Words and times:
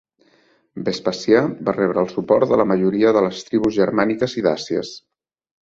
Vespasià 0.87 1.43
va 1.67 1.75
rebre 1.75 2.01
el 2.03 2.09
suport 2.15 2.53
de 2.53 2.59
la 2.63 2.67
majoria 2.71 3.13
de 3.19 3.25
les 3.29 3.45
tribus 3.51 3.77
germàniques 3.79 4.37
i 4.43 4.49
dàcies. 4.51 4.95